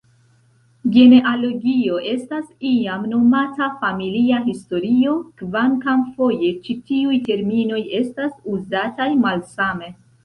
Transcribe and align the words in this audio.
Genealogio 0.93 1.99
estas 2.11 2.47
iam 2.69 3.03
nomata 3.11 3.67
familia 3.83 4.39
historio, 4.47 5.13
kvankam 5.43 6.03
foje 6.17 6.51
ĉi 6.65 6.77
tiuj 6.89 7.21
terminoj 7.31 7.83
estas 8.01 8.33
uzataj 8.57 9.11
malsame. 9.25 9.97